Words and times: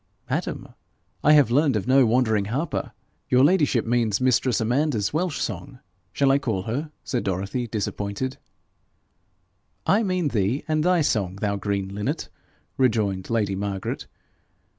'Madam, 0.27 0.67
I 1.23 1.33
have 1.33 1.51
learned 1.51 1.75
of 1.75 1.85
no 1.87 2.07
wandering 2.07 2.45
harper: 2.45 2.91
your 3.29 3.43
ladyship 3.43 3.85
means 3.85 4.19
mistress 4.19 4.59
Amanda's 4.59 5.13
Welsh 5.13 5.37
song! 5.39 5.77
shall 6.11 6.31
I 6.31 6.39
call 6.39 6.63
her?' 6.63 6.91
said 7.03 7.23
Dorothy, 7.23 7.67
disappointed. 7.67 8.39
'I 9.85 10.01
mean 10.01 10.29
thee, 10.29 10.63
and 10.67 10.83
thy 10.83 11.01
song, 11.01 11.35
thou 11.35 11.55
green 11.55 11.93
linnet!' 11.93 12.29
rejoined 12.77 13.29
lady 13.29 13.53
Margaret. 13.55 14.07